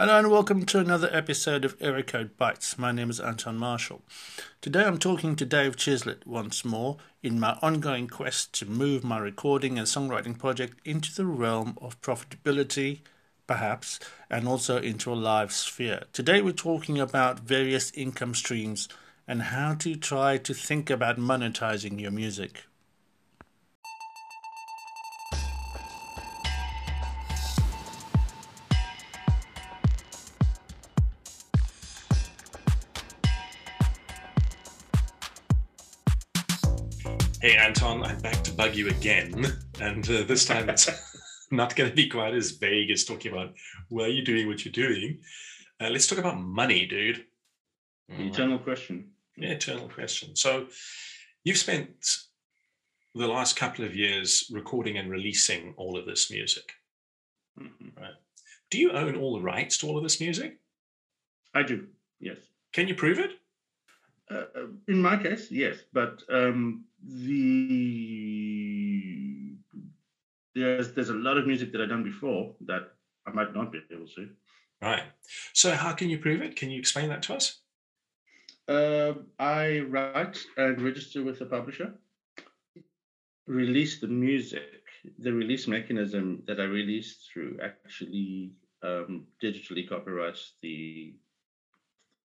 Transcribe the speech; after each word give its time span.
Hello 0.00 0.18
and 0.18 0.30
welcome 0.30 0.64
to 0.64 0.78
another 0.78 1.10
episode 1.12 1.62
of 1.62 1.78
Eracode 1.78 2.30
Bites. 2.38 2.78
My 2.78 2.90
name 2.90 3.10
is 3.10 3.20
Anton 3.20 3.58
Marshall. 3.58 4.00
Today 4.62 4.84
I'm 4.84 4.96
talking 4.96 5.36
to 5.36 5.44
Dave 5.44 5.76
Chislett 5.76 6.26
once 6.26 6.64
more 6.64 6.96
in 7.22 7.38
my 7.38 7.58
ongoing 7.60 8.08
quest 8.08 8.54
to 8.54 8.64
move 8.64 9.04
my 9.04 9.18
recording 9.18 9.76
and 9.76 9.86
songwriting 9.86 10.38
project 10.38 10.80
into 10.86 11.14
the 11.14 11.26
realm 11.26 11.76
of 11.82 12.00
profitability, 12.00 13.00
perhaps, 13.46 14.00
and 14.30 14.48
also 14.48 14.78
into 14.78 15.12
a 15.12 15.14
live 15.14 15.52
sphere. 15.52 16.04
Today 16.14 16.40
we're 16.40 16.52
talking 16.52 16.98
about 16.98 17.40
various 17.40 17.90
income 17.90 18.34
streams 18.34 18.88
and 19.28 19.42
how 19.42 19.74
to 19.74 19.96
try 19.96 20.38
to 20.38 20.54
think 20.54 20.88
about 20.88 21.18
monetizing 21.18 22.00
your 22.00 22.10
music. 22.10 22.64
Hey, 37.40 37.56
Anton, 37.56 38.02
I'm 38.02 38.18
back 38.18 38.42
to 38.44 38.52
bug 38.52 38.74
you 38.74 38.88
again. 38.88 39.46
And 39.80 40.08
uh, 40.10 40.24
this 40.24 40.44
time 40.44 40.68
it's 40.68 40.90
not 41.50 41.74
going 41.74 41.88
to 41.88 41.96
be 41.96 42.06
quite 42.06 42.34
as 42.34 42.50
vague 42.50 42.90
as 42.90 43.04
talking 43.04 43.32
about 43.32 43.54
why 43.88 44.08
you're 44.08 44.24
doing 44.24 44.46
what 44.46 44.62
you're 44.62 44.72
doing. 44.72 45.20
Uh, 45.80 45.88
let's 45.88 46.06
talk 46.06 46.18
about 46.18 46.38
money, 46.38 46.84
dude. 46.86 47.24
Eternal 48.10 48.58
question. 48.58 49.12
Yeah, 49.38 49.52
eternal 49.52 49.88
question. 49.88 50.36
So 50.36 50.66
you've 51.42 51.56
spent 51.56 51.88
the 53.14 53.26
last 53.26 53.56
couple 53.56 53.86
of 53.86 53.96
years 53.96 54.50
recording 54.52 54.98
and 54.98 55.10
releasing 55.10 55.72
all 55.78 55.96
of 55.96 56.04
this 56.04 56.30
music. 56.30 56.72
Mhm. 57.58 57.96
Right. 57.96 58.14
Do 58.68 58.78
you 58.78 58.92
own 58.92 59.16
all 59.16 59.34
the 59.34 59.42
rights 59.42 59.78
to 59.78 59.86
all 59.86 59.96
of 59.96 60.02
this 60.02 60.20
music? 60.20 60.58
I 61.54 61.62
do, 61.62 61.88
yes. 62.18 62.36
Can 62.72 62.86
you 62.86 62.94
prove 62.94 63.18
it? 63.18 63.30
Uh, 64.30 64.44
uh, 64.54 64.66
in 64.88 65.00
my 65.00 65.16
case, 65.16 65.50
yes, 65.50 65.78
but 65.92 66.22
um, 66.28 66.84
the 67.06 67.80
there's 70.54 70.92
there's 70.92 71.08
a 71.10 71.14
lot 71.14 71.38
of 71.38 71.46
music 71.46 71.72
that 71.72 71.80
I've 71.80 71.88
done 71.88 72.04
before 72.04 72.54
that 72.66 72.92
I 73.26 73.30
might 73.32 73.54
not 73.54 73.72
be 73.72 73.80
able 73.90 74.06
to. 74.16 74.28
Right. 74.82 75.04
So 75.52 75.72
how 75.72 75.92
can 75.92 76.08
you 76.10 76.18
prove 76.18 76.40
it? 76.42 76.56
Can 76.56 76.70
you 76.70 76.78
explain 76.78 77.08
that 77.10 77.22
to 77.24 77.34
us? 77.34 77.60
Uh, 78.68 79.14
I 79.38 79.80
write 79.80 80.38
and 80.56 80.80
register 80.80 81.22
with 81.24 81.38
the 81.38 81.46
publisher, 81.46 81.92
release 83.46 84.00
the 84.00 84.08
music. 84.08 84.62
The 85.18 85.32
release 85.32 85.66
mechanism 85.66 86.42
that 86.46 86.60
I 86.60 86.64
release 86.64 87.26
through 87.32 87.58
actually 87.62 88.52
um, 88.82 89.26
digitally 89.42 89.88
copyrights 89.88 90.52
the 90.62 91.14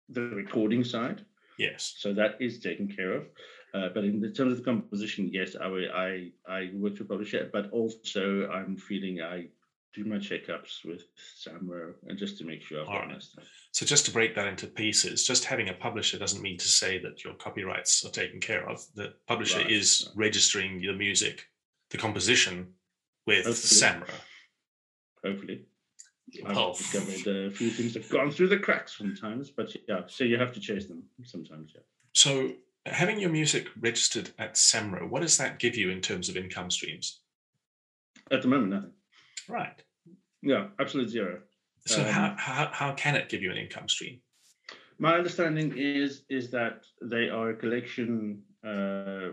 the 0.09 0.21
recording 0.21 0.83
side. 0.83 1.23
Yes. 1.57 1.95
So 1.97 2.13
that 2.13 2.35
is 2.39 2.59
taken 2.59 2.87
care 2.87 3.13
of. 3.13 3.27
Uh, 3.73 3.89
but 3.93 4.03
in 4.03 4.19
the 4.19 4.29
terms 4.29 4.51
of 4.51 4.57
the 4.59 4.63
composition, 4.63 5.29
yes, 5.33 5.55
I 5.59 5.67
I 5.67 6.31
I 6.47 6.69
work 6.73 6.95
to 6.97 7.05
publish 7.05 7.33
it, 7.33 7.51
but 7.51 7.71
also 7.71 8.47
I'm 8.49 8.77
feeling 8.77 9.21
I 9.21 9.47
do 9.93 10.03
my 10.05 10.17
checkups 10.17 10.83
with 10.85 11.03
Samro 11.39 11.93
and 12.07 12.17
just 12.17 12.37
to 12.39 12.43
make 12.45 12.61
sure 12.63 12.81
I've 12.81 13.09
got 13.09 13.21
stuff. 13.23 13.43
So 13.71 13.85
just 13.85 14.05
to 14.05 14.11
break 14.11 14.33
that 14.35 14.47
into 14.47 14.65
pieces, 14.67 15.25
just 15.25 15.45
having 15.45 15.69
a 15.69 15.73
publisher 15.73 16.17
doesn't 16.17 16.41
mean 16.41 16.57
to 16.57 16.67
say 16.67 16.97
that 16.99 17.23
your 17.23 17.35
copyrights 17.35 18.03
are 18.05 18.09
taken 18.09 18.39
care 18.39 18.67
of. 18.67 18.83
The 18.95 19.13
publisher 19.27 19.59
Right, 19.59 19.71
is 19.71 20.05
right. 20.07 20.25
registering 20.25 20.79
the 20.81 20.93
music, 20.93 21.45
the 21.91 21.97
composition 21.97 22.73
with 23.27 23.45
Hopefully. 23.45 24.01
Samro. 24.01 24.09
I've 26.45 26.77
discovered 26.77 27.27
a 27.47 27.51
few 27.51 27.69
things 27.69 27.93
have 27.93 28.09
gone 28.09 28.31
through 28.31 28.47
the 28.47 28.57
cracks 28.57 28.97
sometimes, 28.97 29.51
but 29.51 29.75
yeah, 29.87 30.01
so 30.07 30.23
you 30.23 30.37
have 30.39 30.53
to 30.53 30.59
chase 30.59 30.87
them 30.87 31.03
sometimes. 31.23 31.71
Yeah. 31.75 31.81
so 32.13 32.51
having 32.85 33.19
your 33.19 33.29
music 33.29 33.67
registered 33.79 34.29
at 34.39 34.55
Samro, 34.55 35.09
what 35.09 35.21
does 35.21 35.37
that 35.37 35.59
give 35.59 35.75
you 35.75 35.89
in 35.89 36.01
terms 36.01 36.29
of 36.29 36.37
income 36.37 36.69
streams? 36.71 37.21
At 38.31 38.41
the 38.41 38.47
moment, 38.47 38.71
nothing. 38.71 38.91
Right. 39.49 39.81
Yeah, 40.41 40.67
absolute 40.79 41.09
zero. 41.09 41.41
So 41.85 42.01
Um, 42.01 42.07
how, 42.07 42.35
how 42.37 42.69
how 42.73 42.93
can 42.93 43.15
it 43.15 43.29
give 43.29 43.41
you 43.41 43.51
an 43.51 43.57
income 43.57 43.89
stream? 43.89 44.21
My 44.99 45.15
understanding 45.17 45.73
is 45.77 46.23
is 46.29 46.49
that 46.51 46.85
they 47.01 47.29
are 47.29 47.49
a 47.49 47.55
collection, 47.55 48.43
uh, 48.63 49.31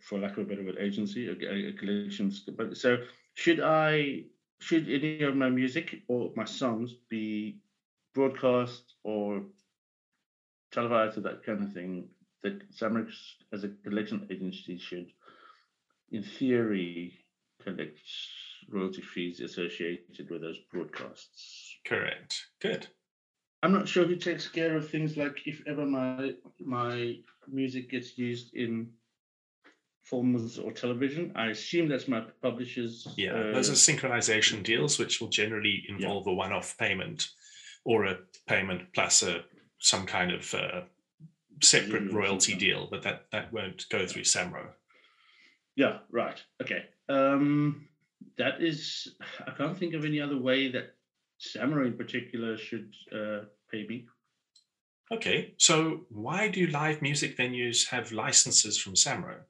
for 0.00 0.18
lack 0.18 0.32
of 0.32 0.38
a 0.40 0.44
better 0.44 0.64
word, 0.64 0.76
agency, 0.78 1.28
a, 1.28 1.32
a- 1.32 1.68
a 1.68 1.72
collection. 1.72 2.32
But 2.56 2.76
so 2.76 2.98
should 3.34 3.60
I 3.60 4.24
should 4.60 4.88
any 4.88 5.22
of 5.22 5.34
my 5.36 5.50
music 5.50 6.02
or 6.08 6.32
my 6.36 6.44
songs 6.44 6.94
be 7.08 7.58
broadcast 8.14 8.94
or 9.02 9.44
televised 10.70 11.18
or 11.18 11.22
that 11.22 11.42
kind 11.44 11.62
of 11.62 11.72
thing? 11.72 12.08
That 12.42 12.72
Samrex 12.72 13.12
as 13.52 13.64
a 13.64 13.68
collection 13.84 14.26
agency 14.30 14.78
should, 14.78 15.06
in 16.10 16.22
theory, 16.22 17.14
collect 17.62 17.98
royalty 18.68 19.02
fees 19.02 19.40
associated 19.40 20.28
with 20.30 20.42
those 20.42 20.58
broadcasts. 20.72 21.76
Correct. 21.84 22.34
Good. 22.60 22.88
I'm 23.62 23.72
not 23.72 23.86
sure 23.86 24.04
who 24.04 24.16
takes 24.16 24.48
care 24.48 24.76
of 24.76 24.90
things 24.90 25.16
like 25.16 25.40
if 25.46 25.62
ever 25.68 25.86
my 25.86 26.32
my 26.58 27.16
music 27.48 27.90
gets 27.90 28.18
used 28.18 28.54
in 28.54 28.90
films 30.02 30.58
or 30.58 30.72
television. 30.72 31.32
I 31.36 31.46
assume 31.46 31.88
that's 31.88 32.08
my 32.08 32.24
publishers. 32.42 33.06
Yeah, 33.16 33.34
uh, 33.34 33.52
those 33.54 33.70
are 33.70 33.74
synchronization 33.74 34.64
deals, 34.64 34.98
which 34.98 35.20
will 35.20 35.28
generally 35.28 35.84
involve 35.88 36.26
a 36.26 36.32
one-off 36.32 36.76
payment 36.76 37.28
or 37.84 38.06
a 38.06 38.18
payment 38.46 38.92
plus 38.94 39.22
a 39.22 39.44
some 39.78 40.06
kind 40.06 40.32
of 40.32 40.54
uh, 40.54 40.82
separate 41.62 42.02
Usually 42.02 42.14
royalty 42.14 42.54
deal, 42.54 42.88
but 42.90 43.02
that 43.02 43.26
that 43.32 43.52
won't 43.52 43.88
go 43.90 44.06
through 44.06 44.22
Samro. 44.22 44.68
yeah, 45.76 45.98
right. 46.10 46.42
Okay. 46.60 46.84
Um, 47.08 47.88
that 48.38 48.62
is. 48.62 49.14
I 49.46 49.50
can't 49.52 49.76
think 49.76 49.94
of 49.94 50.04
any 50.04 50.20
other 50.20 50.36
way 50.38 50.70
that 50.72 50.94
Samro 51.40 51.86
in 51.86 51.96
particular 51.96 52.56
should 52.56 52.94
uh, 53.12 53.40
pay 53.70 53.86
me. 53.86 54.06
Okay, 55.12 55.54
so 55.58 56.06
why 56.08 56.48
do 56.48 56.66
live 56.68 57.02
music 57.02 57.36
venues 57.36 57.86
have 57.88 58.12
licenses 58.12 58.78
from 58.78 58.94
Samro? 58.94 59.40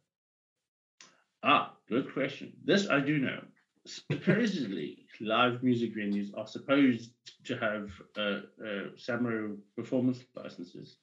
Ah, 1.45 1.75
good 1.89 2.13
question. 2.13 2.53
This 2.65 2.89
I 2.89 3.01
do 3.01 3.19
know. 3.19 3.41
Supposedly, 3.87 5.07
live 5.21 5.63
music 5.63 5.95
venues 5.97 6.37
are 6.37 6.47
supposed 6.47 7.11
to 7.45 7.57
have 7.59 7.91
uh, 8.17 8.41
uh, 8.65 8.89
Samro 8.97 9.57
performance 9.77 10.21
licenses. 10.35 10.97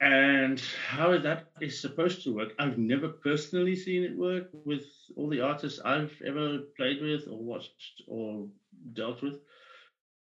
And 0.00 0.60
how 0.88 1.18
that 1.18 1.44
is 1.60 1.80
supposed 1.80 2.22
to 2.24 2.34
work, 2.34 2.54
I've 2.58 2.78
never 2.78 3.08
personally 3.08 3.76
seen 3.76 4.02
it 4.04 4.16
work 4.16 4.48
with 4.52 4.74
all 5.04 5.28
the 5.28 5.40
artists 5.40 5.66
I've 5.74 6.06
ever 6.14 6.58
played 6.76 7.00
with 7.02 7.26
or 7.28 7.42
watched 7.44 8.02
or 8.06 8.48
dealt 8.92 9.22
with. 9.22 9.38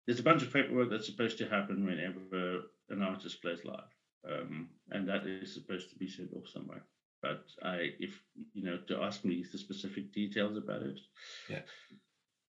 There's 0.06 0.18
a 0.20 0.22
bunch 0.24 0.42
of 0.42 0.52
paperwork 0.52 0.90
that's 0.90 1.06
supposed 1.06 1.38
to 1.38 1.48
happen 1.48 1.84
whenever 1.86 2.62
an 2.90 3.02
artist 3.02 3.42
plays 3.42 3.64
live. 3.64 3.92
Um, 4.28 4.70
and 4.90 5.08
that 5.08 5.26
is 5.26 5.52
supposed 5.54 5.90
to 5.90 5.96
be 5.96 6.08
sent 6.08 6.32
off 6.34 6.48
somewhere 6.48 6.74
but 7.22 7.40
I, 7.62 7.90
if 7.98 8.22
you 8.52 8.62
know, 8.62 8.78
to 8.88 9.00
ask 9.02 9.24
me 9.24 9.44
the 9.50 9.58
specific 9.58 10.12
details 10.12 10.56
about 10.56 10.82
it, 10.82 11.00
Yeah. 11.48 11.62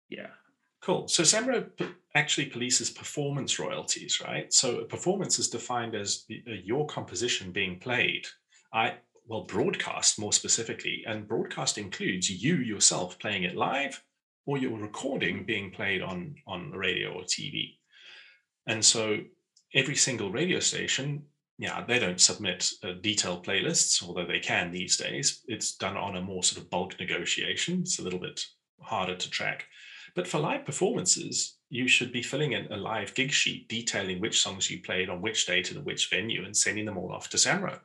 yeah, 0.08 0.30
Cool. 0.86 1.08
So 1.08 1.24
Samro 1.24 1.66
p- 1.76 1.88
actually 2.14 2.48
polices 2.48 2.94
performance 2.94 3.58
royalties, 3.58 4.22
right? 4.24 4.52
So 4.54 4.84
performance 4.84 5.36
is 5.40 5.48
defined 5.48 5.96
as 5.96 6.24
uh, 6.30 6.52
your 6.62 6.86
composition 6.86 7.50
being 7.50 7.80
played. 7.80 8.24
I 8.72 8.94
well 9.26 9.42
broadcast 9.42 10.16
more 10.16 10.32
specifically, 10.32 11.02
and 11.04 11.26
broadcast 11.26 11.76
includes 11.76 12.30
you 12.30 12.58
yourself 12.58 13.18
playing 13.18 13.42
it 13.42 13.56
live 13.56 14.00
or 14.46 14.58
your 14.58 14.78
recording 14.78 15.44
being 15.44 15.72
played 15.72 16.02
on 16.02 16.36
on 16.46 16.70
the 16.70 16.78
radio 16.78 17.14
or 17.14 17.22
TV. 17.22 17.78
And 18.68 18.84
so 18.84 19.18
every 19.74 19.96
single 19.96 20.30
radio 20.30 20.60
station, 20.60 21.24
yeah, 21.58 21.84
they 21.84 21.98
don't 21.98 22.20
submit 22.20 22.70
uh, 22.84 22.92
detailed 23.00 23.44
playlists, 23.44 24.04
although 24.04 24.26
they 24.26 24.38
can 24.38 24.70
these 24.70 24.96
days. 24.96 25.42
It's 25.48 25.74
done 25.74 25.96
on 25.96 26.14
a 26.14 26.22
more 26.22 26.44
sort 26.44 26.62
of 26.62 26.70
bulk 26.70 26.94
negotiation. 27.00 27.80
It's 27.80 27.98
a 27.98 28.02
little 28.02 28.20
bit 28.20 28.40
harder 28.80 29.16
to 29.16 29.30
track. 29.30 29.66
But 30.16 30.26
for 30.26 30.38
live 30.38 30.64
performances, 30.64 31.58
you 31.68 31.86
should 31.86 32.10
be 32.10 32.22
filling 32.22 32.52
in 32.52 32.72
a 32.72 32.76
live 32.76 33.14
gig 33.14 33.30
sheet 33.30 33.68
detailing 33.68 34.18
which 34.18 34.40
songs 34.40 34.70
you 34.70 34.80
played 34.80 35.10
on 35.10 35.20
which 35.20 35.46
date 35.46 35.70
and 35.70 35.84
which 35.84 36.08
venue 36.08 36.42
and 36.44 36.56
sending 36.56 36.86
them 36.86 36.96
all 36.96 37.12
off 37.12 37.28
to 37.30 37.36
Samro. 37.36 37.80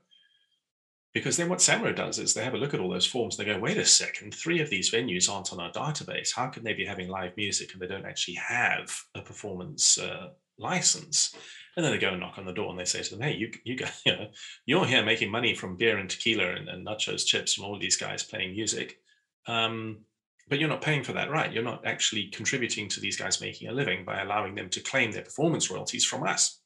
Because 1.14 1.36
then 1.36 1.50
what 1.50 1.60
Samro 1.60 1.94
does 1.94 2.20
is 2.20 2.34
they 2.34 2.46
have 2.46 2.54
a 2.54 2.58
look 2.58 2.74
at 2.74 2.80
all 2.80 2.90
those 2.90 3.06
forms. 3.06 3.38
and 3.38 3.46
They 3.46 3.54
go, 3.54 3.60
wait 3.60 3.76
a 3.76 3.86
second, 3.86 4.34
three 4.34 4.62
of 4.62 4.70
these 4.70 4.92
venues 4.92 5.30
aren't 5.30 5.52
on 5.52 5.60
our 5.60 5.74
database. 5.74 6.34
How 6.34 6.48
can 6.48 6.64
they 6.64 6.74
be 6.74 6.86
having 6.86 7.10
live 7.10 7.36
music 7.36 7.74
and 7.74 7.82
they 7.82 7.88
don't 7.88 8.06
actually 8.06 8.36
have 8.36 8.98
a 9.14 9.22
performance 9.22 9.98
uh, 9.98 10.30
license? 10.58 11.36
And 11.76 11.84
then 11.84 11.92
they 11.92 12.00
go 12.00 12.12
and 12.12 12.22
knock 12.22 12.38
on 12.38 12.46
the 12.46 12.54
door 12.54 12.70
and 12.70 12.80
they 12.80 12.86
say 12.86 13.04
to 13.04 13.10
them, 13.10 13.24
hey, 13.24 13.36
you, 13.36 13.52
you, 13.66 13.76
guys, 13.76 14.02
you 14.06 14.14
know, 14.14 14.28
you're 14.66 14.86
here 14.86 15.04
making 15.04 15.32
money 15.32 15.54
from 15.54 15.76
beer 15.76 15.98
and 15.98 16.10
tequila 16.10 16.54
and, 16.54 16.70
and 16.70 16.88
nachos, 16.88 17.26
chips, 17.26 17.58
and 17.58 17.66
all 17.66 17.78
these 17.78 17.98
guys 17.98 18.24
playing 18.24 18.54
music. 18.54 19.02
Um, 19.48 20.06
but 20.52 20.60
you're 20.60 20.70
not 20.70 20.82
paying 20.82 21.02
for 21.04 21.14
that 21.14 21.32
right? 21.32 21.52
You're 21.52 21.64
not 21.64 21.86
actually 21.86 22.28
contributing 22.28 22.90
to 22.90 23.00
these 23.00 23.18
guys 23.18 23.40
making 23.42 23.70
a 23.70 23.72
living 23.72 24.04
by 24.06 24.22
allowing 24.22 24.54
them 24.54 24.70
to 24.72 24.82
claim 24.82 25.12
their 25.12 25.24
performance 25.24 25.72
royalties 25.72 26.06
from 26.06 26.24
us. 26.24 26.60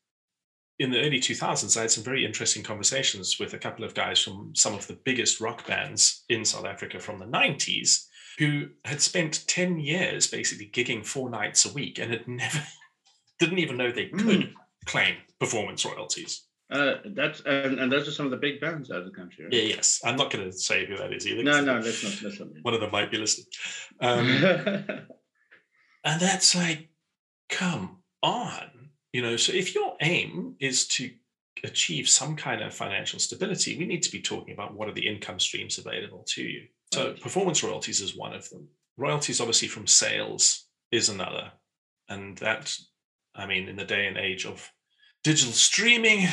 In 0.79 0.89
the 0.91 0.99
early 0.99 1.19
2000s 1.19 1.77
i 1.77 1.81
had 1.81 1.91
some 1.91 2.03
very 2.03 2.25
interesting 2.25 2.63
conversations 2.63 3.37
with 3.39 3.53
a 3.53 3.59
couple 3.59 3.85
of 3.85 3.93
guys 3.93 4.19
from 4.19 4.51
some 4.55 4.73
of 4.73 4.87
the 4.87 4.99
biggest 5.05 5.39
rock 5.39 5.65
bands 5.67 6.25
in 6.27 6.43
south 6.43 6.65
africa 6.65 6.99
from 6.99 7.19
the 7.19 7.25
90s 7.25 8.07
who 8.39 8.67
had 8.83 8.99
spent 9.01 9.47
10 9.47 9.79
years 9.79 10.27
basically 10.27 10.69
gigging 10.73 11.05
four 11.05 11.29
nights 11.29 11.63
a 11.65 11.71
week 11.71 11.97
and 11.99 12.11
had 12.11 12.27
never 12.27 12.61
didn't 13.39 13.59
even 13.59 13.77
know 13.77 13.89
they 13.91 14.07
could 14.07 14.41
Mm. 14.41 14.53
claim 14.85 15.15
performance 15.39 15.85
royalties 15.85 16.43
Uh, 16.75 16.95
that's 17.15 17.41
and, 17.45 17.79
and 17.79 17.91
those 17.91 18.07
are 18.07 18.11
some 18.11 18.25
of 18.25 18.31
the 18.31 18.37
big 18.37 18.59
bands 18.59 18.91
out 18.91 18.99
of 18.99 19.05
the 19.05 19.11
country. 19.11 19.45
Right? 19.45 19.53
yeah 19.53 19.75
yes 19.75 20.01
i'm 20.03 20.15
not 20.15 20.31
going 20.31 20.43
to 20.43 20.51
say 20.51 20.85
who 20.85 20.97
that 20.97 21.13
is 21.13 21.25
either 21.27 21.43
No, 21.43 21.61
no, 21.61 21.79
let's 21.79 22.03
not. 22.03 22.21
Let's 22.21 22.39
not. 22.39 22.49
one 22.61 22.73
of 22.73 22.81
them 22.81 22.91
might 22.91 23.11
be 23.11 23.17
listening 23.17 23.47
um, 24.01 25.07
And 26.05 26.21
that's 26.21 26.55
like, 26.55 26.89
come 27.49 27.97
on. 28.21 28.91
You 29.11 29.23
know, 29.23 29.37
so 29.37 29.51
if 29.51 29.73
your 29.73 29.95
aim 30.01 30.55
is 30.59 30.87
to 30.89 31.09
achieve 31.63 32.07
some 32.07 32.35
kind 32.35 32.61
of 32.61 32.73
financial 32.73 33.17
stability, 33.17 33.77
we 33.77 33.85
need 33.85 34.03
to 34.03 34.11
be 34.11 34.21
talking 34.21 34.53
about 34.53 34.75
what 34.75 34.87
are 34.87 34.93
the 34.93 35.07
income 35.07 35.39
streams 35.39 35.79
available 35.79 36.23
to 36.27 36.43
you. 36.43 36.61
So 36.93 37.13
performance 37.13 37.63
royalties 37.63 38.01
is 38.01 38.15
one 38.15 38.33
of 38.33 38.47
them. 38.49 38.67
Royalties, 38.97 39.41
obviously, 39.41 39.67
from 39.67 39.87
sales 39.87 40.67
is 40.91 41.09
another. 41.09 41.51
And 42.07 42.37
that, 42.37 42.77
I 43.35 43.47
mean, 43.47 43.67
in 43.67 43.75
the 43.75 43.83
day 43.83 44.05
and 44.05 44.17
age 44.17 44.45
of 44.45 44.71
digital 45.25 45.53
streaming, 45.53 46.27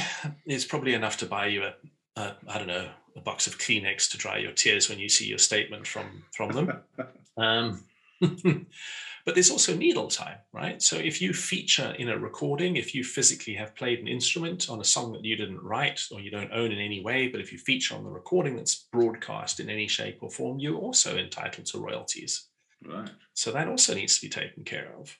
is 0.47 0.67
probably 0.67 0.93
enough 0.93 1.17
to 1.17 1.27
buy 1.27 1.47
you 1.47 1.65
a, 1.65 1.73
a 2.21 2.37
I 2.47 2.59
don't 2.59 2.67
know, 2.67 2.89
a 3.17 3.21
box 3.21 3.47
of 3.47 3.59
Kleenex 3.59 4.11
to 4.11 4.19
dry 4.19 4.37
your 4.37 4.53
tears 4.53 4.91
when 4.91 4.99
you 4.99 5.09
see 5.09 5.27
your 5.27 5.39
statement 5.39 5.87
from 5.87 6.23
from 6.37 6.53
them. 6.53 6.73
Um, 7.39 7.83
but 8.21 9.35
there's 9.35 9.50
also 9.50 9.75
needle 9.75 10.09
time, 10.09 10.37
right? 10.53 10.83
So 10.83 10.97
if 10.97 11.23
you 11.23 11.33
feature 11.33 11.94
in 11.99 12.11
a 12.11 12.19
recording, 12.19 12.77
if 12.77 12.94
you 12.94 13.03
physically 13.05 13.55
have 13.55 13.75
played 13.75 14.00
an 14.00 14.06
instrument 14.06 14.69
on 14.69 14.83
a 14.83 14.85
song 14.85 15.12
that 15.12 15.25
you 15.25 15.35
didn't 15.35 15.62
write 15.62 16.03
or 16.12 16.21
you 16.21 16.31
don't 16.31 16.53
own 16.53 16.73
in 16.73 16.79
any 16.79 17.03
way, 17.03 17.29
but 17.29 17.41
if 17.41 17.50
you 17.50 17.59
feature 17.59 17.94
on 17.94 18.05
the 18.05 18.11
recording 18.11 18.55
that's 18.55 18.87
broadcast 18.93 19.61
in 19.61 19.71
any 19.71 19.89
shape 19.89 20.19
or 20.21 20.31
form, 20.31 20.59
you're 20.59 20.77
also 20.77 21.17
entitled 21.17 21.65
to 21.69 21.79
royalties. 21.79 22.49
right. 22.87 23.09
So 23.33 23.50
that 23.53 23.67
also 23.67 23.94
needs 23.94 24.17
to 24.17 24.27
be 24.27 24.31
taken 24.31 24.65
care 24.65 24.93
of. 25.00 25.17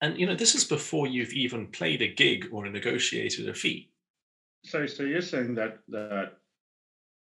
And 0.00 0.18
you 0.18 0.26
know, 0.26 0.34
this 0.34 0.54
is 0.54 0.64
before 0.64 1.06
you've 1.06 1.32
even 1.32 1.66
played 1.68 2.02
a 2.02 2.08
gig 2.08 2.48
or 2.52 2.68
negotiated 2.68 3.48
a 3.48 3.54
fee. 3.54 3.90
So, 4.64 4.86
so 4.86 5.02
you're 5.02 5.22
saying 5.22 5.54
that 5.56 5.78
that 5.88 6.32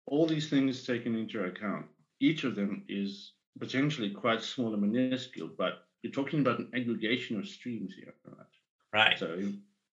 all 0.07 0.25
these 0.25 0.49
things 0.49 0.85
taken 0.85 1.15
into 1.15 1.43
account, 1.43 1.85
each 2.19 2.43
of 2.43 2.55
them 2.55 2.83
is 2.87 3.33
potentially 3.59 4.09
quite 4.09 4.41
small 4.43 4.73
and 4.73 4.81
minuscule, 4.81 5.49
but 5.57 5.85
you're 6.01 6.11
talking 6.11 6.41
about 6.41 6.59
an 6.59 6.69
aggregation 6.75 7.39
of 7.39 7.47
streams 7.47 7.93
here, 7.95 8.13
right? 8.25 8.45
Right. 8.93 9.19
So, 9.19 9.39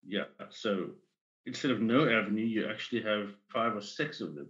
yeah. 0.06 0.24
So 0.50 0.90
instead 1.46 1.70
of 1.70 1.80
no 1.80 2.08
avenue, 2.08 2.44
you 2.44 2.68
actually 2.68 3.02
have 3.02 3.30
five 3.52 3.76
or 3.76 3.80
six 3.80 4.20
of 4.20 4.34
them. 4.34 4.48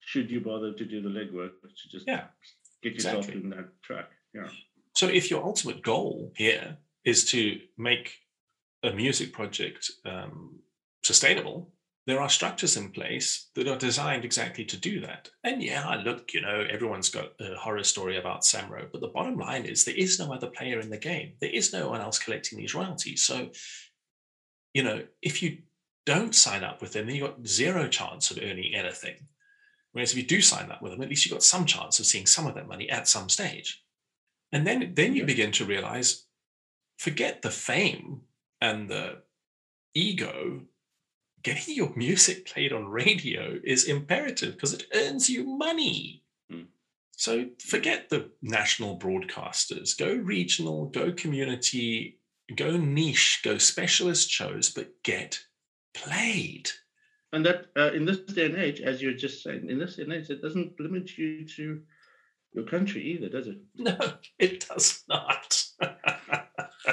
Should 0.00 0.30
you 0.30 0.40
bother 0.40 0.72
to 0.72 0.84
do 0.84 1.00
the 1.00 1.08
legwork 1.08 1.52
to 1.62 1.88
just 1.90 2.06
Yeah, 2.06 2.24
get 2.82 2.94
yourself 2.94 3.28
exactly. 3.28 3.42
in 3.42 3.50
that 3.50 3.82
track? 3.82 4.10
Yeah. 4.34 4.48
So 4.94 5.06
if 5.06 5.30
your 5.30 5.42
ultimate 5.44 5.82
goal 5.82 6.32
here 6.36 6.76
is 7.04 7.24
to 7.30 7.60
make 7.76 8.18
a 8.82 8.92
music 8.92 9.32
project 9.32 9.90
um, 10.04 10.58
sustainable, 11.02 11.72
there 12.06 12.20
are 12.20 12.28
structures 12.28 12.76
in 12.76 12.90
place 12.90 13.48
that 13.54 13.66
are 13.66 13.78
designed 13.78 14.24
exactly 14.24 14.64
to 14.66 14.76
do 14.76 15.00
that. 15.00 15.30
And 15.42 15.62
yeah, 15.62 16.02
look, 16.04 16.34
you 16.34 16.42
know, 16.42 16.66
everyone's 16.70 17.08
got 17.08 17.32
a 17.40 17.54
horror 17.54 17.82
story 17.82 18.18
about 18.18 18.42
Samro, 18.42 18.90
but 18.92 19.00
the 19.00 19.08
bottom 19.08 19.38
line 19.38 19.64
is 19.64 19.84
there 19.84 19.94
is 19.94 20.18
no 20.18 20.32
other 20.32 20.48
player 20.48 20.80
in 20.80 20.90
the 20.90 20.98
game. 20.98 21.32
There 21.40 21.50
is 21.50 21.72
no 21.72 21.88
one 21.88 22.02
else 22.02 22.18
collecting 22.18 22.58
these 22.58 22.74
royalties. 22.74 23.22
So, 23.22 23.48
you 24.74 24.82
know, 24.82 25.02
if 25.22 25.42
you 25.42 25.58
don't 26.04 26.34
sign 26.34 26.62
up 26.62 26.82
with 26.82 26.92
them, 26.92 27.06
then 27.06 27.16
you've 27.16 27.26
got 27.26 27.46
zero 27.46 27.88
chance 27.88 28.30
of 28.30 28.38
earning 28.38 28.74
anything. 28.74 29.16
Whereas 29.92 30.10
if 30.10 30.18
you 30.18 30.24
do 30.24 30.42
sign 30.42 30.70
up 30.70 30.82
with 30.82 30.92
them, 30.92 31.00
at 31.00 31.08
least 31.08 31.24
you've 31.24 31.32
got 31.32 31.42
some 31.42 31.64
chance 31.64 31.98
of 32.00 32.06
seeing 32.06 32.26
some 32.26 32.46
of 32.46 32.54
that 32.56 32.68
money 32.68 32.90
at 32.90 33.08
some 33.08 33.30
stage. 33.30 33.82
And 34.52 34.66
then, 34.66 34.92
then 34.94 35.14
you 35.14 35.24
begin 35.24 35.52
to 35.52 35.64
realize 35.64 36.23
forget 36.98 37.42
the 37.42 37.50
fame 37.50 38.22
and 38.60 38.88
the 38.88 39.22
ego. 39.94 40.62
Getting 41.42 41.74
your 41.74 41.94
music 41.94 42.46
played 42.46 42.72
on 42.72 42.86
radio 42.86 43.58
is 43.62 43.84
imperative 43.84 44.54
because 44.54 44.72
it 44.72 44.86
earns 44.94 45.28
you 45.28 45.44
money. 45.44 46.22
Mm. 46.50 46.66
So 47.16 47.46
forget 47.58 48.08
the 48.08 48.30
national 48.40 48.98
broadcasters, 48.98 49.96
go 49.96 50.14
regional, 50.14 50.86
go 50.86 51.12
community, 51.12 52.18
go 52.56 52.76
niche, 52.76 53.40
go 53.44 53.58
specialist 53.58 54.30
shows, 54.30 54.70
but 54.70 55.02
get 55.02 55.40
played. 55.94 56.70
And 57.32 57.44
that 57.46 57.66
uh, 57.76 57.92
in 57.92 58.04
this 58.04 58.18
day 58.18 58.46
and 58.46 58.56
age, 58.56 58.80
as 58.80 59.02
you're 59.02 59.12
just 59.12 59.42
saying, 59.42 59.68
in 59.68 59.78
this 59.78 59.96
day 59.96 60.04
and 60.04 60.12
age, 60.12 60.30
it 60.30 60.40
doesn't 60.40 60.78
limit 60.78 61.18
you 61.18 61.46
to 61.56 61.82
your 62.52 62.64
country 62.64 63.02
either, 63.02 63.28
does 63.28 63.48
it? 63.48 63.58
No, 63.76 63.98
it 64.38 64.66
does 64.68 65.02
not. 65.08 65.64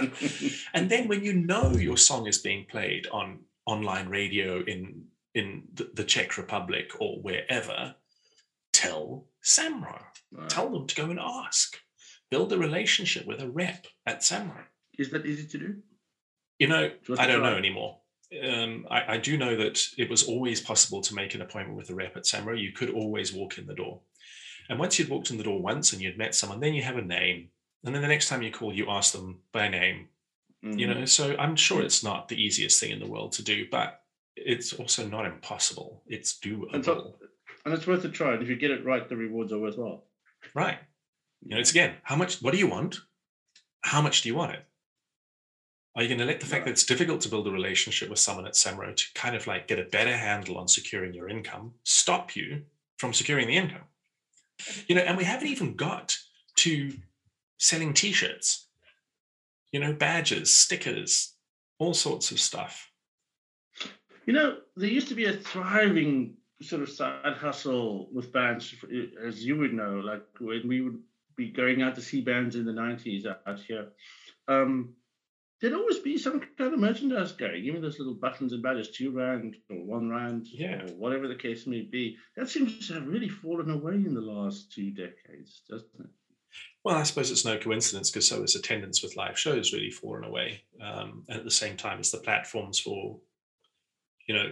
and 0.74 0.89
then 0.89 1.07
when 1.07 1.24
you 1.24 1.33
know 1.33 1.71
your 1.71 1.98
song 1.98 2.27
is 2.27 2.38
being 2.38 2.65
played 2.69 3.07
on 3.12 3.39
online 3.65 4.09
radio 4.09 4.63
in 4.63 5.06
in 5.33 5.63
the, 5.74 6.03
Czech 6.03 6.38
Republic 6.38 6.92
or 7.00 7.21
wherever, 7.21 7.95
tell 8.74 9.27
Samro. 9.44 10.01
Right. 10.31 10.50
Tell 10.50 10.69
them 10.69 10.88
to 10.88 10.95
go 10.95 11.06
and 11.06 11.19
ask. 11.19 11.77
Build 12.30 12.51
a 12.51 12.57
relationship 12.57 13.25
with 13.25 13.42
a 13.42 13.50
rep 13.50 13.86
at 14.06 14.19
Samro. 14.19 14.63
Is 14.98 15.09
that 15.12 15.25
easy 15.25 15.48
to 15.48 15.57
do? 15.57 15.75
You 16.59 16.68
know, 16.68 16.92
Worth 17.07 17.19
I 17.19 17.27
don't 17.27 17.44
know 17.44 17.56
anymore. 17.56 17.98
Um, 18.44 18.88
I, 18.89 19.15
I 19.15 19.18
do 19.18 19.38
know 19.38 19.56
that 19.57 19.81
it 19.98 20.09
was 20.09 20.24
always 20.24 20.62
possible 20.62 21.01
to 21.01 21.15
make 21.15 21.33
an 21.33 21.42
appointment 21.42 21.77
with 21.77 21.89
a 21.89 21.95
rep 21.95 22.15
at 22.15 22.24
Samro. 22.24 22.59
You 22.59 22.71
could 22.71 22.89
always 22.89 23.33
walk 23.33 23.57
in 23.57 23.68
the 23.68 23.74
door. 23.74 24.01
And 24.69 24.80
once 24.80 24.98
you'd 24.98 25.09
walked 25.09 25.31
in 25.31 25.38
the 25.38 25.44
door 25.44 25.62
once 25.62 25.92
and 25.92 26.01
you'd 26.01 26.18
met 26.18 26.36
someone, 26.36 26.59
then 26.59 26.74
you 26.74 26.83
have 26.83 26.98
a 26.98 27.01
name. 27.01 27.50
And 27.83 27.95
then 27.95 28.01
the 28.01 28.07
next 28.07 28.29
time 28.29 28.41
you 28.43 28.51
call, 28.51 28.73
you 28.73 28.89
ask 28.89 29.11
them 29.13 29.41
by 29.51 29.67
name. 29.67 30.09
You 30.61 30.87
Mhm. 30.87 30.99
know, 30.99 31.05
so 31.05 31.35
I'm 31.37 31.55
sure 31.55 31.81
it's 31.81 32.03
not 32.03 32.27
the 32.27 32.39
easiest 32.39 32.79
thing 32.79 32.91
in 32.91 32.99
the 32.99 33.07
world 33.07 33.31
to 33.33 33.43
do, 33.43 33.67
but 33.69 34.05
it's 34.35 34.73
also 34.73 35.07
not 35.07 35.25
impossible. 35.25 36.03
It's 36.05 36.37
doable. 36.39 36.71
And 36.73 36.85
so- 36.85 37.19
and 37.65 37.73
it's 37.73 37.87
worth 37.87 38.05
a 38.05 38.09
try. 38.09 38.33
And 38.33 38.43
if 38.43 38.49
you 38.49 38.55
get 38.55 38.69
it 38.71 38.85
right, 38.85 39.07
the 39.09 39.17
rewards 39.17 39.51
are 39.51 39.59
worthwhile. 39.59 40.07
right. 40.53 40.79
You 41.41 41.49
know, 41.49 41.59
it's 41.59 41.71
again, 41.71 41.97
how 42.03 42.15
much, 42.15 42.41
what 42.41 42.51
do 42.51 42.57
you 42.59 42.67
want? 42.67 42.99
How 43.81 44.01
much 44.01 44.21
do 44.21 44.29
you 44.29 44.35
want 44.35 44.53
it? 44.53 44.65
Are 45.95 46.03
you 46.03 46.07
going 46.07 46.19
to 46.19 46.25
let 46.25 46.39
the 46.39 46.45
fact 46.45 46.65
that 46.65 46.71
it's 46.71 46.85
difficult 46.85 47.21
to 47.21 47.29
build 47.29 47.47
a 47.47 47.51
relationship 47.51 48.09
with 48.09 48.19
someone 48.19 48.45
at 48.47 48.53
Samro 48.53 48.95
to 48.95 49.13
kind 49.13 49.35
of 49.35 49.45
like 49.47 49.67
get 49.67 49.79
a 49.79 49.83
better 49.83 50.15
handle 50.15 50.57
on 50.57 50.67
securing 50.67 51.13
your 51.13 51.27
income 51.29 51.73
stop 51.83 52.35
you 52.35 52.65
from 52.97 53.13
securing 53.13 53.47
the 53.47 53.57
income? 53.57 53.88
You 54.88 54.95
know, 54.95 55.01
and 55.01 55.17
we 55.17 55.23
haven't 55.23 55.47
even 55.47 55.75
got 55.75 56.17
to 56.57 56.97
selling 57.62 57.94
t 57.94 58.12
shirts, 58.12 58.68
you 59.72 59.80
know, 59.80 59.94
badges, 59.94 60.53
stickers, 60.53 61.36
all 61.77 61.94
sorts 61.94 62.32
of 62.32 62.39
stuff. 62.39 62.91
You 64.25 64.34
know, 64.34 64.58
there 64.75 64.89
used 64.89 65.10
to 65.10 65.15
be 65.15 65.25
a 65.25 65.34
thriving 65.34 66.38
sort 66.62 66.82
of 66.82 66.89
side 66.89 67.38
hustle 67.38 68.10
with 68.12 68.34
bands, 68.34 68.74
as 69.24 69.46
you 69.46 69.58
would 69.58 69.74
know, 69.74 70.00
like 70.00 70.24
when 70.39 70.68
we 70.68 70.82
would 70.82 71.00
be 71.36 71.51
going 71.51 71.82
out 71.84 71.96
to 71.96 72.01
see 72.01 72.22
bands 72.22 72.56
in 72.56 72.65
the 72.65 72.72
90s 72.72 73.25
out 73.25 73.60
here. 73.60 73.89
Um, 74.48 74.94
there'd 75.60 75.74
always 75.74 76.00
be 76.00 76.18
some 76.18 76.39
kind 76.58 76.74
of 76.74 76.80
merchandise 76.80 77.32
going, 77.32 77.63
even 77.63 77.82
those 77.82 78.00
little 78.00 78.15
buttons 78.15 78.53
and 78.53 78.63
badges, 78.63 78.89
two 78.89 79.12
rand 79.12 79.56
or 79.70 79.77
one 79.86 80.10
rand, 80.10 80.48
Yeah. 80.48 80.84
or 80.84 80.88
whatever 80.96 81.27
the 81.27 81.36
case 81.36 81.68
may 81.68 81.82
be. 81.82 82.18
That 82.36 82.50
seems 82.50 82.88
to 82.88 82.96
have 82.96 83.08
really 83.08 83.30
fallen 83.30 83.70
away 83.70 83.94
in 83.96 84.13
the 84.15 84.22
last 84.22 84.72
two 84.72 84.91
decades, 84.91 85.62
doesn't 85.70 85.89
it? 86.00 86.10
Well, 86.84 86.96
I 86.96 87.03
suppose 87.03 87.29
it's 87.29 87.46
no 87.46 87.58
coincidence 87.58 88.10
because 88.10 88.27
so 88.27 88.41
is 88.43 88.55
attendance 88.55 89.03
with 89.03 89.15
live 89.15 89.38
shows 89.38 89.74
really 89.74 89.91
fallen 89.91 90.24
away. 90.24 90.63
Um, 90.81 91.24
and 91.29 91.38
at 91.38 91.46
the 91.46 91.51
same 91.51 91.77
time 91.77 92.00
as 92.00 92.12
the 92.12 92.17
platforms 92.17 92.79
for, 92.79 93.20
you 94.27 94.36
know, 94.36 94.51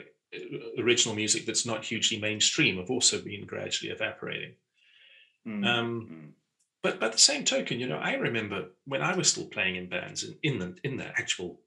original 0.78 1.16
music 1.16 1.46
that's 1.46 1.66
not 1.66 1.84
hugely 1.84 2.20
mainstream 2.20 2.78
have 2.78 2.92
also 2.92 3.20
been 3.20 3.46
gradually 3.46 3.92
evaporating. 3.92 4.54
Mm, 5.48 5.66
Um, 5.66 6.10
mm. 6.12 6.32
but 6.84 7.00
by 7.00 7.10
the 7.10 7.18
same 7.18 7.44
token, 7.46 7.80
you 7.80 7.88
know, 7.88 7.98
I 7.98 8.14
remember 8.14 8.70
when 8.86 9.02
I 9.02 9.16
was 9.16 9.30
still 9.32 9.48
playing 9.48 9.76
in 9.76 9.90
bands 9.90 10.24
in, 10.24 10.38
in 10.44 10.60
the 10.60 10.76
in 10.84 10.98
the 10.98 11.08
actual 11.08 11.62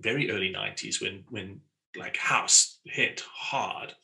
very 0.00 0.30
early 0.30 0.50
'90s 0.52 1.02
when 1.02 1.24
when 1.28 1.60
like 1.96 2.16
house 2.16 2.78
hit 2.84 3.20
hard, 3.20 3.94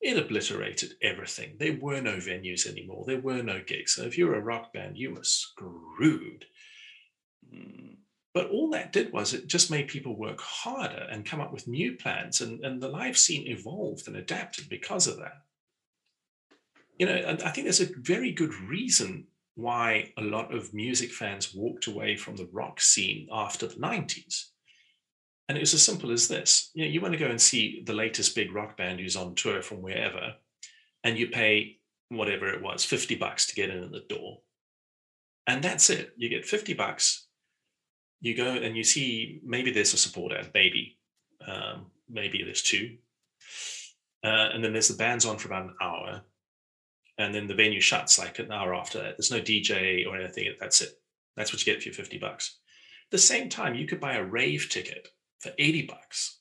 it 0.00 0.16
obliterated 0.16 0.94
everything. 1.02 1.56
There 1.58 1.78
were 1.80 2.00
no 2.00 2.16
venues 2.16 2.66
anymore. 2.66 3.04
There 3.06 3.20
were 3.20 3.42
no 3.42 3.60
gigs. 3.64 3.94
So 3.94 4.02
if 4.02 4.16
you 4.16 4.26
were 4.26 4.36
a 4.36 4.40
rock 4.40 4.72
band, 4.72 4.96
you 4.96 5.14
were 5.14 5.24
screwed. 5.24 6.46
Mm. 7.54 7.96
But 8.32 8.48
all 8.50 8.70
that 8.70 8.92
did 8.92 9.12
was 9.12 9.34
it 9.34 9.48
just 9.48 9.70
made 9.70 9.88
people 9.88 10.16
work 10.16 10.40
harder 10.40 11.06
and 11.10 11.26
come 11.26 11.40
up 11.40 11.52
with 11.52 11.66
new 11.66 11.96
plans, 11.96 12.40
and, 12.40 12.64
and 12.64 12.80
the 12.80 12.88
live 12.88 13.18
scene 13.18 13.46
evolved 13.46 14.06
and 14.06 14.16
adapted 14.16 14.68
because 14.68 15.06
of 15.06 15.16
that. 15.18 15.42
You 16.96 17.06
know, 17.06 17.36
I 17.44 17.50
think 17.50 17.64
there's 17.64 17.80
a 17.80 17.92
very 17.98 18.30
good 18.30 18.54
reason 18.54 19.26
why 19.56 20.12
a 20.16 20.22
lot 20.22 20.54
of 20.54 20.72
music 20.72 21.10
fans 21.10 21.54
walked 21.54 21.86
away 21.86 22.16
from 22.16 22.36
the 22.36 22.48
rock 22.52 22.80
scene 22.80 23.26
after 23.32 23.66
the 23.66 23.74
90s. 23.74 24.50
And 25.50 25.56
it 25.56 25.62
was 25.62 25.74
as 25.74 25.82
simple 25.82 26.12
as 26.12 26.28
this. 26.28 26.70
You 26.74 26.84
know, 26.84 26.90
you 26.92 27.00
want 27.00 27.12
to 27.12 27.18
go 27.18 27.26
and 27.26 27.42
see 27.42 27.82
the 27.84 27.92
latest 27.92 28.36
big 28.36 28.54
rock 28.54 28.76
band 28.76 29.00
who's 29.00 29.16
on 29.16 29.34
tour 29.34 29.62
from 29.62 29.82
wherever, 29.82 30.34
and 31.02 31.18
you 31.18 31.26
pay 31.26 31.78
whatever 32.08 32.46
it 32.50 32.62
was, 32.62 32.84
50 32.84 33.16
bucks 33.16 33.48
to 33.48 33.56
get 33.56 33.68
in 33.68 33.82
at 33.82 33.90
the 33.90 34.04
door. 34.08 34.42
And 35.48 35.60
that's 35.60 35.90
it. 35.90 36.12
You 36.16 36.28
get 36.28 36.46
50 36.46 36.74
bucks. 36.74 37.26
You 38.20 38.36
go 38.36 38.46
and 38.46 38.76
you 38.76 38.84
see 38.84 39.40
maybe 39.44 39.72
there's 39.72 39.92
a 39.92 39.96
support 39.96 40.32
maybe. 40.54 40.98
Um, 41.44 41.86
maybe 42.08 42.44
there's 42.44 42.62
two. 42.62 42.98
Uh, 44.22 44.50
and 44.54 44.62
then 44.62 44.72
there's 44.72 44.86
the 44.86 44.94
bands 44.94 45.24
on 45.24 45.36
for 45.36 45.48
about 45.48 45.64
an 45.64 45.74
hour 45.82 46.22
and 47.18 47.34
then 47.34 47.48
the 47.48 47.54
venue 47.56 47.80
shuts 47.80 48.20
like 48.20 48.38
an 48.38 48.52
hour 48.52 48.72
after 48.72 48.98
that. 48.98 49.16
There's 49.16 49.32
no 49.32 49.40
DJ 49.40 50.06
or 50.06 50.16
anything. 50.16 50.54
That's 50.60 50.80
it. 50.80 50.90
That's 51.36 51.52
what 51.52 51.66
you 51.66 51.72
get 51.72 51.82
for 51.82 51.88
your 51.88 51.94
50 51.94 52.18
bucks. 52.18 52.60
At 53.08 53.10
the 53.10 53.18
same 53.18 53.48
time, 53.48 53.74
you 53.74 53.88
could 53.88 53.98
buy 53.98 54.14
a 54.14 54.22
rave 54.22 54.68
ticket 54.70 55.08
for 55.40 55.52
80 55.58 55.86
bucks. 55.86 56.38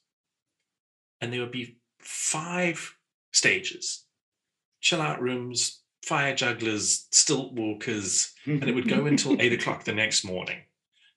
And 1.22 1.34
there 1.34 1.42
would 1.42 1.52
be 1.52 1.80
five 2.00 2.96
stages, 3.32 4.06
chill 4.82 5.02
out 5.02 5.22
rooms, 5.22 5.82
fire 6.04 6.36
jugglers, 6.36 7.08
stilt 7.12 7.54
walkers, 7.54 8.34
and 8.46 8.64
it 8.64 8.74
would 8.74 8.88
go 8.88 9.06
until 9.08 9.40
eight 9.42 9.54
o'clock 9.54 9.84
the 9.84 9.94
next 9.94 10.24
morning. 10.24 10.60